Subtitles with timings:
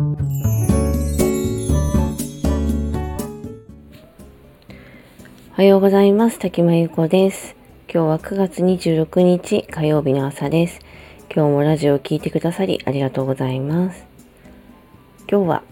[0.00, 0.02] お
[5.52, 6.38] はようございます。
[6.38, 7.54] 滝間由子です。
[7.92, 10.78] 今日は9月26日火曜日の朝です。
[11.24, 14.06] 今日もラジオを聴いてくださりありがとうございます。
[15.30, 15.62] 今日は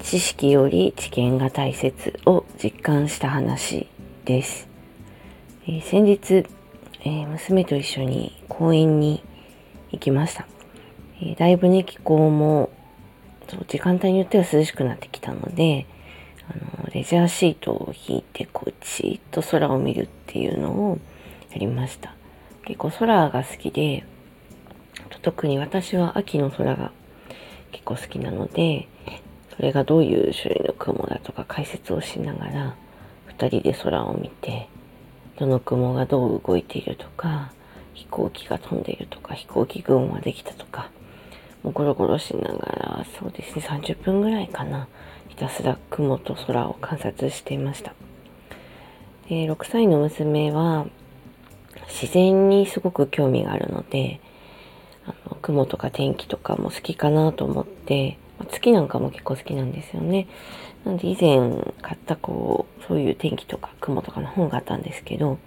[0.00, 3.86] 知識より知見が大切を実感した話
[4.24, 4.66] です。
[5.68, 6.44] えー、先日、
[7.02, 9.22] えー、娘と一緒に公園に
[9.92, 10.48] 行きました。
[11.22, 12.70] えー、だいぶね、気候も
[13.50, 15.86] そう時間帯によっては涼しくなってきたので、
[16.48, 20.98] あのレジャーシートを引いてこうじっと空を見るっていうのを
[21.50, 22.14] やりました。
[22.64, 24.04] 結構空が好きで
[25.22, 26.92] 特に私は秋の空が
[27.72, 28.88] 結構好きなので
[29.56, 32.76] それがどういう種類の雲だとか解説をしながら
[33.38, 34.68] 2人で空を見て
[35.38, 37.52] どの雲がどう動いているとか
[37.94, 40.90] 飛行機が飛んでいるとか飛行機群はできたとか
[41.62, 44.88] もうゴロゴロしながらそうですね30分ぐらいかな
[45.28, 47.94] ひたすら雲と空を観察していました。
[49.28, 50.86] で6歳の娘は
[51.88, 54.20] 自然にすごく興味があるので
[55.06, 58.18] あの雲とか天気とかも好きかなと思って
[58.50, 60.26] 月なんかも結構好きなんですよね。
[60.84, 61.38] なので以前
[61.82, 65.38] 買ったこうそういう天気とか雲とかの本があったんですけど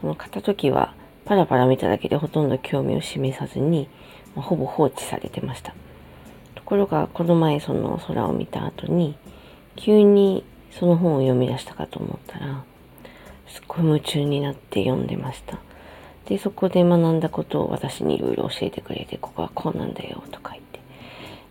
[0.00, 3.88] その買った時はパラパラ見ただけでほとんど興味を示さずに、
[4.34, 5.74] まあ、ほぼ放置されてました。
[6.54, 9.16] ところがこの前その空を見た後に
[9.76, 12.64] 急にその本を読み出したかと思ったら
[13.48, 15.58] すっごい夢中になって読んでました
[16.26, 20.80] でそこで学んだことを私にいろいろ教えてくれてここはこうなんだよとか言って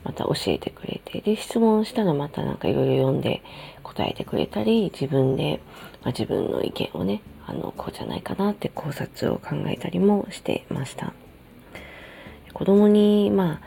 [0.03, 3.43] また教えてくれてで質問したらまたなんかいろいろ読んで
[3.83, 5.61] 答えてくれたり自分で、
[6.01, 11.13] まあ、自分の意見をねあのこうじゃないかなって考察を考えたりもしてました
[12.53, 13.59] 子供にまあ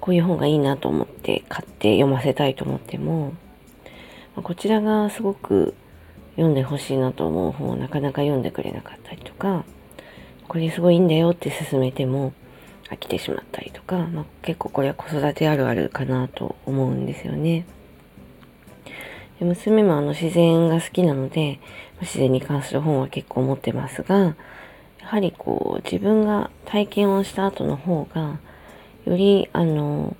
[0.00, 3.32] こういう本がいいなと思って買って読ませたいと思っても、
[4.36, 5.74] こちらがすごく
[6.32, 9.64] 読んでほしいなと思う本をなかなか読んでくれなかったりとか、
[10.48, 12.32] これすごいいいんだよって勧めても
[12.90, 17.64] 飽きてしまったりとか、まあ、結構これは子育てあるあるかなと思うんですよね。
[19.38, 21.60] で娘もあの自然が好きなので、
[22.00, 24.36] 自然に関する本は結構持ってますが、
[25.04, 28.38] やはりこう自分が体験をした後の方が
[29.04, 30.16] よりあの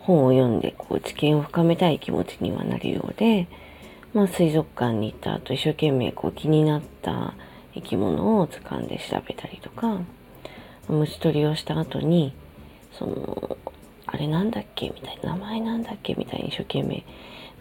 [0.00, 3.46] 本を読んでこう知見を深めたい気持ちにはなるようで、
[4.12, 7.34] まあ、水族館に行った後一生懸命こう気になった
[7.74, 10.00] 生き物を掴んで調べたりとか
[10.88, 12.34] 虫取りをした後に
[12.98, 13.56] その
[14.06, 14.88] あれなんだっけ？
[14.88, 16.14] みたいな名前なんだっけ？
[16.14, 17.04] みたいに一生懸命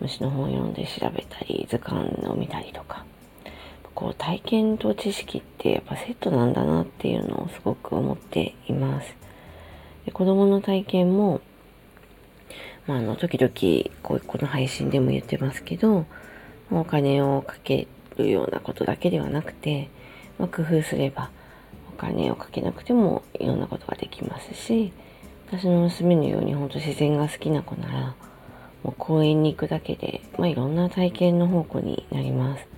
[0.02, 3.06] 虫の本を読んで調べたり図鑑を見たりとか。
[3.98, 9.16] こう体験と知識ってやっぱセットなんだなっていうのをすごく思っています。
[10.06, 11.42] で子供の体験も、
[12.86, 16.06] まあ、あの、時々、こう、この配信でも言ってますけど、
[16.70, 17.88] お金をかけ
[18.18, 19.90] るようなことだけではなくて、
[20.38, 21.32] まあ、工夫すれば、
[21.92, 24.94] お金をかけなくてもいろんなことができますし、
[25.48, 28.16] 私の娘のように本当自然が好きな子なら、
[28.84, 32.77] もう公園に行くだけで、まあ、いろんな体験の方向になります。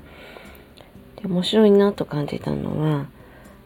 [1.22, 3.08] で面白いなと感じたのは、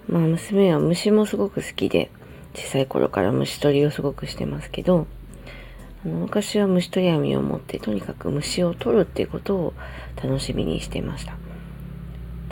[0.08, 2.10] まあ、娘は虫もすごく好きで、
[2.56, 5.08] 小さい頃から虫取りをすごくしてますけど、
[6.06, 9.74] あの昔は虫取り網を持ってとにかく虫を取るっていうことを
[10.22, 11.36] 楽しみにしてました。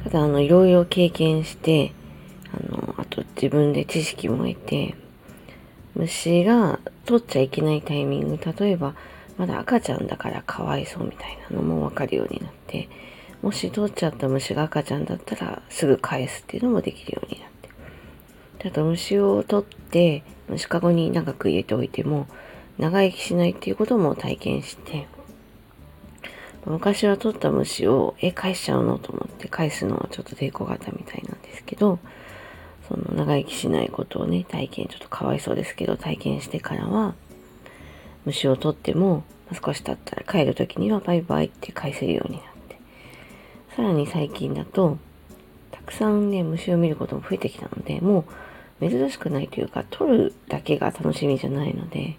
[0.04, 1.94] ただ、あの、いろいろ経験して、
[2.54, 4.96] あの、あと自分で知識も得て、
[5.96, 8.96] 虫が取っちゃいけないタイミング、例えば、
[9.38, 12.90] まだ赤ちゃんだからかわいそうみたいなのもわかるようになって、
[13.41, 17.50] もし取っちゃった虫が赤ちゃんだったらすぐ返すっていうのもできるようになっ
[18.59, 18.68] て。
[18.68, 22.28] あと虫を取って虫かごに長く入れておいても
[22.78, 25.07] 長生きしないっていうことも体験して
[26.66, 31.97] 昔は取った虫をえ返しちゃうのと思って返すのはちょっと抵抗があったみたいなんですけど
[32.88, 37.16] その長生きしないことをね体験ちょっとかわいそうですけど体験してからは
[38.25, 39.23] 虫を取っても
[39.66, 42.46] 少し経ったら帰る時にはバイバイって返せるようになっ
[43.76, 44.97] さらに最近だと
[45.72, 48.26] たくさんね虫を見ることも増えてきたのでもう
[48.90, 52.18] 珍しくないというか、撮るだけが楽しみじゃないので、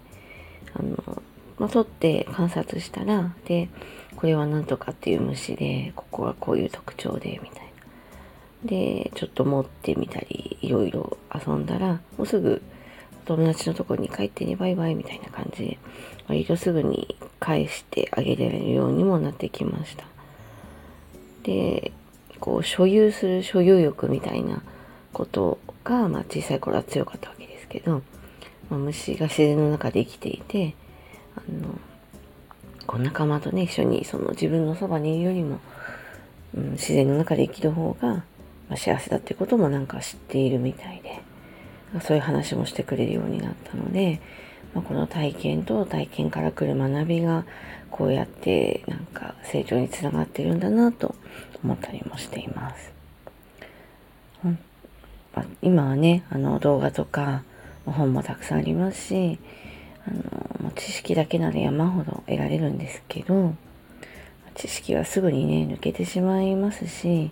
[0.73, 1.21] あの、
[1.59, 3.67] まあ、撮って観察したら、で、
[4.15, 7.71] これは何とかっていう虫で、ここはこういう特徴で、みたいな。
[8.63, 12.61] で、ちょっと持ってみたり、いろいろ遊んだら、もうすぐ
[13.25, 15.77] 友達のところに帰ってね、バイバイみたいな感じで、
[16.29, 20.05] 割とすぐに返してあげられるようにもなってきました。
[21.43, 21.91] で、
[22.39, 24.61] こう、所有する所有欲みたいな
[25.13, 28.01] ことが、まあ、小さい頃は強かったわけですけど、
[28.69, 30.75] まあ、虫が自然の中で生きていて
[31.35, 31.79] あの
[32.85, 35.59] こう仲間とね一緒にその自分のそばにいるよりも、
[36.55, 38.25] うん、自然の中で生きる方が、ま
[38.71, 41.21] あ、幸せだってこともなんか知っているみたいで
[42.01, 44.19] そういう話もしてくれるようになったので、
[44.73, 47.45] まあ、この体験と体験から来る学びが
[47.91, 51.15] こうやってなんか成長につながってるんだなと
[51.63, 52.93] 思ったりもしています。
[55.61, 57.43] 今はねあの動画とか
[57.85, 59.39] 本もたくさんありますし
[60.05, 63.55] あの知識だけなら山ほど得られるんですけど
[64.55, 67.31] 知識はすぐにね抜けてしまいますし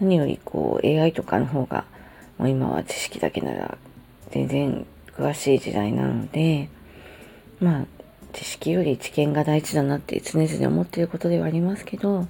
[0.00, 1.84] 何よりこう AI とかの方が
[2.38, 3.78] もう今は知識だけなら
[4.30, 4.86] 全然
[5.16, 6.68] 詳しい時代なので
[7.60, 7.86] まあ
[8.40, 12.26] 知識より知見が大事だなって常々思っていることではありますけど、ま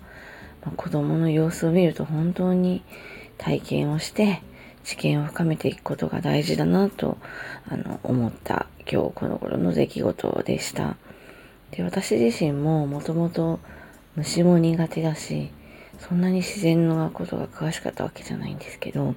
[0.66, 2.82] あ、子供の様子を見ると本当に
[3.38, 4.42] 体験をして
[4.82, 7.16] 知見を深めていくことが大事だなと
[7.68, 10.96] あの思った今日この頃の出来事でした。
[11.70, 13.60] で私自身ももともと
[14.16, 15.52] 虫も苦手だし
[16.00, 19.14] そんなに自然のことが詳しかったわけじゃないんですけど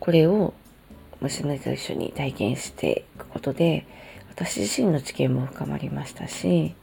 [0.00, 0.54] これを
[1.20, 3.86] 娘と一緒に体験していくことで
[4.34, 6.74] 私自身の知見も深まりましたし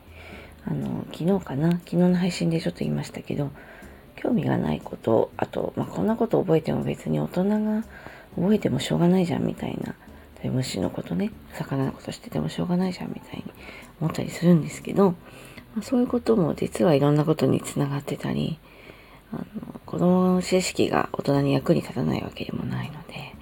[0.65, 1.71] あの昨日かな？
[1.71, 3.49] 昨日の配信でちょっと言いましたけど
[4.15, 7.83] 興味がないことあと、まあ、こんなこと覚えても別に大人が
[8.35, 9.95] 覚えてもしょうがないじゃんみたいな
[10.43, 13.51] 虫のことね魚のことしててもしょうがないじゃんみたいに
[13.99, 15.17] 思ったりするんですけど、ま
[15.79, 18.59] あ、そういうことも実はいろんなことにつながってたり
[19.33, 19.43] あの
[19.85, 23.33] 子供の知識が大人に役に立たないわけでもないので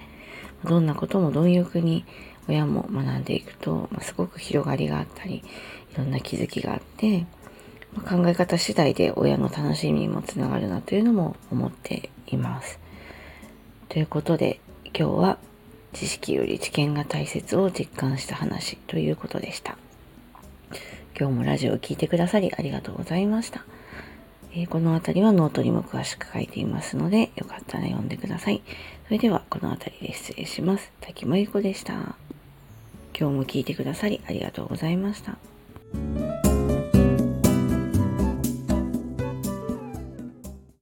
[0.64, 2.04] どんなことも貪欲に
[2.48, 5.44] 親も学んでいくと、まあ、すごく広がりがあったり
[5.92, 7.26] いろんな気づきがあって、
[7.94, 12.78] まあ、考え方次第で親の楽しみにもつながるなというのも思っています。
[13.88, 15.38] ということで今日は
[15.92, 19.78] 知識より知見が大切を実感した話ということでした。
[21.18, 23.64] 今日もラジオを聴いてくださりありがとうございました。
[24.52, 28.62] えー、この辺りはノートにも詳しく書いていますので、よかったら読んでください。
[29.06, 30.90] それでは、この辺りで失礼します。
[31.00, 32.16] 滝真由子でした。
[33.18, 35.38] 今日も聞いてくださりありがとうございました。